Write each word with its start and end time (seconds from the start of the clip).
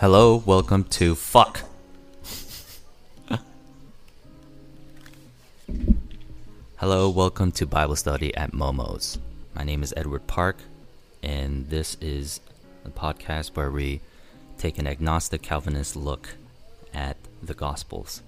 Hello, 0.00 0.36
welcome 0.46 0.84
to 0.84 1.16
Fuck. 1.16 1.62
Hello, 6.76 7.10
welcome 7.10 7.50
to 7.50 7.66
Bible 7.66 7.96
study 7.96 8.32
at 8.36 8.52
Momo's. 8.52 9.18
My 9.56 9.64
name 9.64 9.82
is 9.82 9.92
Edward 9.96 10.28
Park, 10.28 10.58
and 11.24 11.68
this 11.68 11.96
is 12.00 12.40
a 12.84 12.90
podcast 12.90 13.56
where 13.56 13.72
we 13.72 14.00
take 14.56 14.78
an 14.78 14.86
agnostic 14.86 15.42
Calvinist 15.42 15.96
look 15.96 16.28
at 16.94 17.16
the 17.42 17.54
Gospels. 17.54 18.22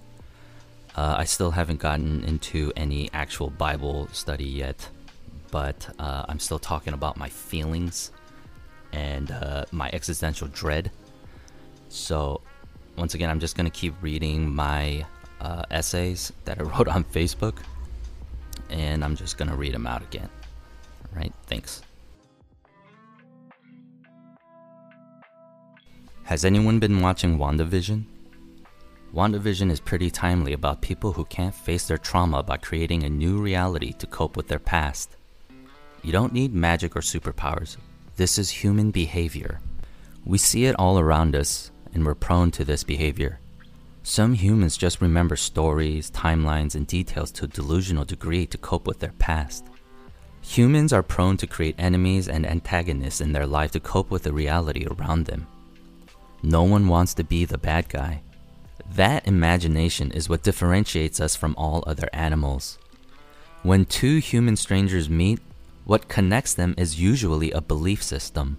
Uh, 0.97 1.15
I 1.19 1.25
still 1.25 1.53
haven't 1.53 1.79
gotten 1.79 2.25
into 2.25 2.73
any 2.75 3.09
actual 3.13 3.49
Bible 3.49 4.09
study 4.11 4.45
yet, 4.45 4.89
but 5.53 5.95
uh, 6.01 6.25
I'm 6.29 6.41
still 6.41 6.59
talking 6.59 6.95
about 6.95 7.17
my 7.17 7.29
feelings 7.29 8.11
and 8.93 9.31
uh, 9.31 9.67
my 9.71 9.89
existential 9.93 10.49
dread. 10.49 10.91
So, 11.91 12.41
once 12.97 13.15
again, 13.15 13.29
I'm 13.29 13.41
just 13.41 13.57
going 13.57 13.69
to 13.69 13.77
keep 13.77 14.01
reading 14.01 14.49
my 14.49 15.05
uh, 15.41 15.65
essays 15.73 16.33
that 16.45 16.61
I 16.61 16.63
wrote 16.71 16.87
on 16.87 17.03
Facebook, 17.03 17.59
and 18.71 19.05
I'm 19.05 19.17
just 19.17 19.37
going 19.37 19.51
to 19.51 19.57
read 19.57 19.75
them 19.75 19.87
out 19.87 20.03
again. 20.03 20.29
All 21.05 21.21
right, 21.21 21.33
thanks. 21.47 21.83
Has 26.23 26.45
anyone 26.45 26.79
been 26.79 27.01
watching 27.01 27.39
WandaVision? 27.39 28.05
WandaVision 29.13 29.69
is 29.69 29.81
pretty 29.81 30.13
timely 30.13 30.53
about 30.53 30.81
people 30.81 31.13
who 31.13 31.25
can't 31.25 31.53
face 31.53 31.89
their 31.89 31.99
trauma 31.99 32.45
by 32.45 32.57
creating 32.57 33.03
a 33.03 33.11
new 33.11 33.39
reality 33.39 33.93
to 33.95 34.07
cope 34.07 34.37
with 34.37 34.47
their 34.47 34.61
past. 34.61 35.17
You 36.05 36.13
don't 36.13 36.33
need 36.33 36.55
magic 36.55 36.95
or 36.95 37.01
superpowers. 37.01 37.79
This 38.15 38.39
is 38.39 38.49
human 38.49 38.93
behavior. 38.93 39.59
We 40.25 40.39
see 40.39 40.67
it 40.67 40.79
all 40.79 41.01
around 41.01 41.35
us, 41.35 41.73
and 41.95 42.05
we're 42.05 42.15
prone 42.15 42.51
to 42.53 42.65
this 42.65 42.85
behavior. 42.85 43.41
Some 44.03 44.35
humans 44.35 44.77
just 44.77 45.01
remember 45.01 45.37
stories, 45.37 46.11
timelines, 46.11 46.75
and 46.75 46.87
details 46.87 47.31
to 47.33 47.45
a 47.45 47.49
delusional 47.49 48.05
degree 48.05 48.47
to 48.47 48.59
cope 48.59 48.87
with 48.87 48.99
their 48.99 49.13
past. 49.19 49.67
Humans 50.43 50.93
are 50.93 51.03
prone 51.03 51.37
to 51.37 51.47
create 51.47 51.75
enemies 51.79 52.29
and 52.29 52.47
antagonists 52.47 53.21
in 53.21 53.33
their 53.33 53.47
life 53.47 53.73
to 53.73 53.81
cope 53.81 54.11
with 54.11 54.23
the 54.23 54.33
reality 54.33 54.87
around 54.87 55.27
them. 55.27 55.47
No 56.43 56.63
one 56.63 56.89
wants 56.89 57.13
to 57.15 57.25
be 57.25 57.45
the 57.45 57.59
bad 57.59 57.89
guy. 57.89 58.23
That 58.95 59.29
imagination 59.29 60.11
is 60.13 60.29
what 60.29 60.43
differentiates 60.43 61.21
us 61.21 61.37
from 61.37 61.55
all 61.59 61.85
other 61.87 62.09
animals. 62.13 62.79
When 63.63 63.85
two 63.85 64.17
human 64.19 64.57
strangers 64.57 65.11
meet, 65.11 65.39
what 65.85 66.09
connects 66.09 66.55
them 66.55 66.75
is 66.79 67.01
usually 67.01 67.51
a 67.51 67.61
belief 67.61 68.03
system. 68.03 68.57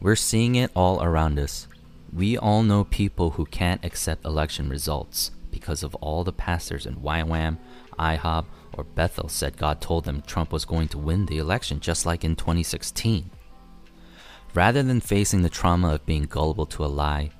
We're 0.00 0.16
seeing 0.16 0.54
it 0.54 0.70
all 0.76 1.02
around 1.02 1.38
us. 1.38 1.66
We 2.12 2.38
all 2.38 2.62
know 2.62 2.84
people 2.84 3.30
who 3.30 3.44
can't 3.44 3.84
accept 3.84 4.24
election 4.24 4.68
results 4.68 5.30
because 5.50 5.82
of 5.82 5.94
all 5.96 6.24
the 6.24 6.32
pastors 6.32 6.86
in 6.86 6.96
YWAM, 6.96 7.58
IHOP, 7.98 8.46
or 8.72 8.84
Bethel 8.84 9.28
said 9.28 9.56
God 9.56 9.80
told 9.80 10.04
them 10.04 10.22
Trump 10.22 10.52
was 10.52 10.64
going 10.64 10.88
to 10.88 10.98
win 10.98 11.26
the 11.26 11.38
election 11.38 11.80
just 11.80 12.06
like 12.06 12.24
in 12.24 12.36
2016. 12.36 13.30
Rather 14.54 14.82
than 14.82 15.00
facing 15.00 15.42
the 15.42 15.50
trauma 15.50 15.94
of 15.94 16.06
being 16.06 16.24
gullible 16.24 16.66
to 16.66 16.84
a 16.84 16.86
lie, 16.86 17.30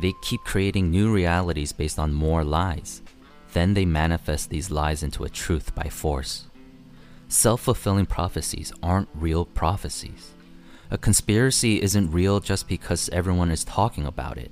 they 0.00 0.12
keep 0.22 0.40
creating 0.42 0.90
new 0.90 1.12
realities 1.12 1.72
based 1.72 1.98
on 1.98 2.12
more 2.12 2.44
lies. 2.44 3.02
Then 3.52 3.74
they 3.74 3.84
manifest 3.84 4.50
these 4.50 4.70
lies 4.70 5.02
into 5.02 5.24
a 5.24 5.28
truth 5.28 5.74
by 5.74 5.88
force. 5.88 6.46
Self 7.28 7.62
fulfilling 7.62 8.06
prophecies 8.06 8.72
aren't 8.82 9.08
real 9.14 9.44
prophecies. 9.44 10.34
A 10.92 10.98
conspiracy 10.98 11.80
isn't 11.80 12.10
real 12.10 12.40
just 12.40 12.66
because 12.66 13.08
everyone 13.10 13.52
is 13.52 13.62
talking 13.62 14.06
about 14.06 14.38
it. 14.38 14.50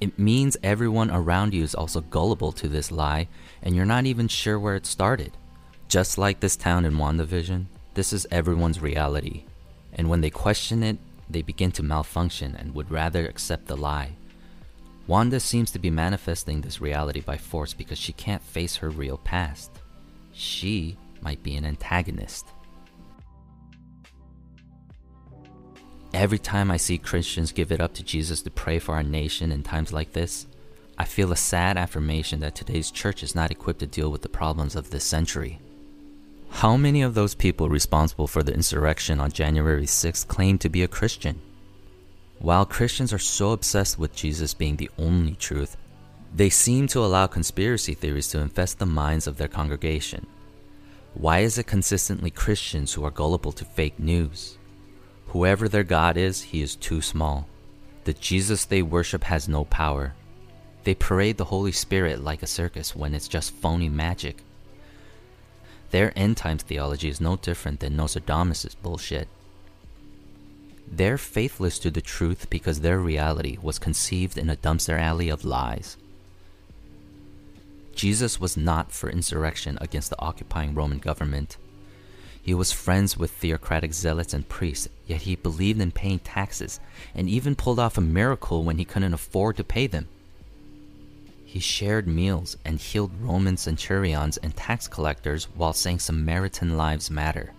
It 0.00 0.18
means 0.18 0.56
everyone 0.62 1.10
around 1.10 1.54
you 1.54 1.62
is 1.62 1.74
also 1.74 2.02
gullible 2.02 2.52
to 2.52 2.68
this 2.68 2.92
lie, 2.92 3.28
and 3.62 3.74
you're 3.74 3.86
not 3.86 4.04
even 4.04 4.28
sure 4.28 4.60
where 4.60 4.76
it 4.76 4.84
started. 4.84 5.32
Just 5.88 6.18
like 6.18 6.40
this 6.40 6.56
town 6.56 6.84
in 6.84 6.96
WandaVision, 6.96 7.64
this 7.94 8.12
is 8.12 8.26
everyone's 8.30 8.82
reality. 8.82 9.44
And 9.94 10.10
when 10.10 10.20
they 10.20 10.28
question 10.28 10.82
it, 10.82 10.98
they 11.30 11.40
begin 11.40 11.72
to 11.72 11.82
malfunction 11.82 12.54
and 12.54 12.74
would 12.74 12.90
rather 12.90 13.26
accept 13.26 13.66
the 13.66 13.76
lie. 13.76 14.12
Wanda 15.06 15.40
seems 15.40 15.70
to 15.70 15.78
be 15.78 15.90
manifesting 15.90 16.60
this 16.60 16.82
reality 16.82 17.20
by 17.20 17.38
force 17.38 17.72
because 17.72 17.98
she 17.98 18.12
can't 18.12 18.42
face 18.42 18.76
her 18.76 18.90
real 18.90 19.16
past. 19.16 19.70
She 20.32 20.98
might 21.22 21.42
be 21.42 21.56
an 21.56 21.64
antagonist. 21.64 22.46
Every 26.18 26.40
time 26.40 26.72
I 26.72 26.78
see 26.78 26.98
Christians 26.98 27.52
give 27.52 27.70
it 27.70 27.80
up 27.80 27.94
to 27.94 28.02
Jesus 28.02 28.42
to 28.42 28.50
pray 28.50 28.80
for 28.80 28.96
our 28.96 29.04
nation 29.04 29.52
in 29.52 29.62
times 29.62 29.92
like 29.92 30.14
this, 30.14 30.48
I 30.98 31.04
feel 31.04 31.30
a 31.30 31.36
sad 31.36 31.76
affirmation 31.76 32.40
that 32.40 32.56
today's 32.56 32.90
church 32.90 33.22
is 33.22 33.36
not 33.36 33.52
equipped 33.52 33.78
to 33.78 33.86
deal 33.86 34.10
with 34.10 34.22
the 34.22 34.28
problems 34.28 34.74
of 34.74 34.90
this 34.90 35.04
century. 35.04 35.60
How 36.50 36.76
many 36.76 37.02
of 37.02 37.14
those 37.14 37.36
people 37.36 37.68
responsible 37.68 38.26
for 38.26 38.42
the 38.42 38.52
insurrection 38.52 39.20
on 39.20 39.30
January 39.30 39.84
6th 39.84 40.26
claim 40.26 40.58
to 40.58 40.68
be 40.68 40.82
a 40.82 40.88
Christian? 40.88 41.40
While 42.40 42.66
Christians 42.66 43.12
are 43.12 43.20
so 43.20 43.52
obsessed 43.52 43.96
with 43.96 44.16
Jesus 44.16 44.54
being 44.54 44.74
the 44.74 44.90
only 44.98 45.36
truth, 45.36 45.76
they 46.34 46.50
seem 46.50 46.88
to 46.88 47.04
allow 47.04 47.28
conspiracy 47.28 47.94
theories 47.94 48.26
to 48.30 48.40
infest 48.40 48.80
the 48.80 48.86
minds 48.86 49.28
of 49.28 49.36
their 49.36 49.46
congregation. 49.46 50.26
Why 51.14 51.38
is 51.46 51.58
it 51.58 51.68
consistently 51.68 52.32
Christians 52.32 52.94
who 52.94 53.04
are 53.04 53.12
gullible 53.12 53.52
to 53.52 53.64
fake 53.64 54.00
news? 54.00 54.58
Whoever 55.28 55.68
their 55.68 55.84
God 55.84 56.16
is, 56.16 56.42
he 56.42 56.62
is 56.62 56.74
too 56.74 57.02
small. 57.02 57.46
The 58.04 58.14
Jesus 58.14 58.64
they 58.64 58.82
worship 58.82 59.24
has 59.24 59.48
no 59.48 59.64
power. 59.64 60.14
They 60.84 60.94
parade 60.94 61.36
the 61.36 61.44
Holy 61.44 61.72
Spirit 61.72 62.24
like 62.24 62.42
a 62.42 62.46
circus 62.46 62.96
when 62.96 63.14
it's 63.14 63.28
just 63.28 63.52
phony 63.52 63.88
magic. 63.88 64.42
Their 65.90 66.12
end 66.16 66.36
times 66.36 66.62
theology 66.62 67.08
is 67.08 67.20
no 67.20 67.36
different 67.36 67.80
than 67.80 67.96
Nostradamus' 67.96 68.74
bullshit. 68.74 69.28
They're 70.90 71.18
faithless 71.18 71.78
to 71.80 71.90
the 71.90 72.00
truth 72.00 72.48
because 72.48 72.80
their 72.80 72.98
reality 72.98 73.58
was 73.60 73.78
conceived 73.78 74.38
in 74.38 74.48
a 74.48 74.56
dumpster 74.56 74.98
alley 74.98 75.28
of 75.28 75.44
lies. 75.44 75.98
Jesus 77.94 78.40
was 78.40 78.56
not 78.56 78.92
for 78.92 79.10
insurrection 79.10 79.76
against 79.80 80.08
the 80.08 80.20
occupying 80.20 80.74
Roman 80.74 80.98
government. 80.98 81.58
He 82.48 82.54
was 82.54 82.72
friends 82.72 83.18
with 83.18 83.30
theocratic 83.30 83.92
zealots 83.92 84.32
and 84.32 84.48
priests, 84.48 84.88
yet 85.06 85.20
he 85.20 85.36
believed 85.36 85.82
in 85.82 85.90
paying 85.92 86.20
taxes 86.20 86.80
and 87.14 87.28
even 87.28 87.54
pulled 87.54 87.78
off 87.78 87.98
a 87.98 88.00
miracle 88.00 88.64
when 88.64 88.78
he 88.78 88.86
couldn't 88.86 89.12
afford 89.12 89.58
to 89.58 89.64
pay 89.64 89.86
them. 89.86 90.08
He 91.44 91.60
shared 91.60 92.08
meals 92.08 92.56
and 92.64 92.80
healed 92.80 93.12
Roman 93.20 93.58
centurions 93.58 94.38
and 94.38 94.56
tax 94.56 94.88
collectors 94.88 95.44
while 95.56 95.74
saying 95.74 95.98
Samaritan 95.98 96.78
lives 96.78 97.10
matter. 97.10 97.52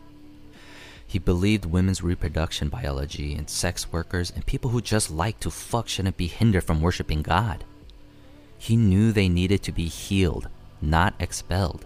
He 1.05 1.19
believed 1.19 1.65
women's 1.65 2.01
reproduction 2.01 2.69
biology 2.69 3.35
and 3.35 3.47
sex 3.47 3.91
workers 3.91 4.31
and 4.31 4.43
people 4.47 4.71
who 4.71 4.81
just 4.81 5.11
like 5.11 5.39
to 5.41 5.51
fuck 5.51 5.87
shouldn't 5.87 6.17
be 6.17 6.25
hindered 6.25 6.63
from 6.63 6.81
worshiping 6.81 7.21
God. 7.21 7.63
He 8.57 8.75
knew 8.75 9.11
they 9.11 9.29
needed 9.29 9.61
to 9.61 9.71
be 9.71 9.85
healed, 9.85 10.47
not 10.81 11.13
expelled. 11.19 11.85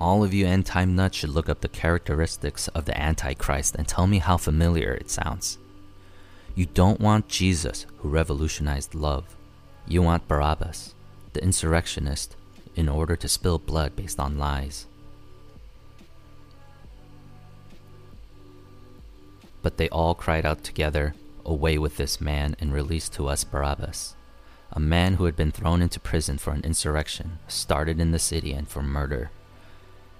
All 0.00 0.24
of 0.24 0.32
you 0.32 0.46
end 0.46 0.64
time 0.64 0.96
nuts 0.96 1.18
should 1.18 1.30
look 1.30 1.50
up 1.50 1.60
the 1.60 1.68
characteristics 1.68 2.68
of 2.68 2.86
the 2.86 2.98
Antichrist 2.98 3.74
and 3.74 3.86
tell 3.86 4.06
me 4.06 4.18
how 4.18 4.38
familiar 4.38 4.94
it 4.94 5.10
sounds. 5.10 5.58
You 6.54 6.66
don't 6.66 7.00
want 7.00 7.28
Jesus, 7.28 7.84
who 7.98 8.08
revolutionized 8.08 8.94
love. 8.94 9.36
You 9.86 10.00
want 10.00 10.26
Barabbas, 10.26 10.94
the 11.34 11.42
insurrectionist, 11.42 12.34
in 12.74 12.88
order 12.88 13.14
to 13.14 13.28
spill 13.28 13.58
blood 13.58 13.94
based 13.94 14.18
on 14.18 14.38
lies. 14.38 14.86
But 19.62 19.76
they 19.76 19.90
all 19.90 20.14
cried 20.14 20.46
out 20.46 20.64
together, 20.64 21.14
Away 21.44 21.78
with 21.78 21.96
this 21.96 22.20
man, 22.20 22.56
and 22.58 22.72
release 22.72 23.08
to 23.10 23.28
us 23.28 23.44
Barabbas, 23.44 24.14
a 24.72 24.80
man 24.80 25.14
who 25.14 25.24
had 25.24 25.36
been 25.36 25.50
thrown 25.50 25.82
into 25.82 26.00
prison 26.00 26.38
for 26.38 26.52
an 26.52 26.64
insurrection 26.64 27.38
started 27.48 28.00
in 28.00 28.12
the 28.12 28.18
city 28.18 28.52
and 28.52 28.68
for 28.68 28.82
murder. 28.82 29.30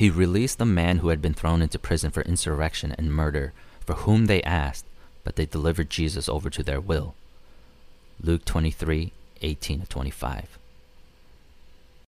He 0.00 0.08
released 0.08 0.56
the 0.56 0.64
man 0.64 1.00
who 1.00 1.10
had 1.10 1.20
been 1.20 1.34
thrown 1.34 1.60
into 1.60 1.78
prison 1.78 2.10
for 2.10 2.22
insurrection 2.22 2.94
and 2.96 3.12
murder, 3.12 3.52
for 3.84 3.92
whom 3.96 4.24
they 4.24 4.42
asked, 4.44 4.86
but 5.24 5.36
they 5.36 5.44
delivered 5.44 5.90
Jesus 5.90 6.26
over 6.26 6.48
to 6.48 6.62
their 6.62 6.80
will. 6.80 7.14
Luke 8.18 8.46
23 8.46 9.12
18 9.42 9.82
25. 9.82 10.58